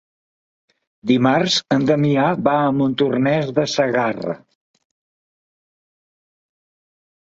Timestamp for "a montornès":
2.61-3.53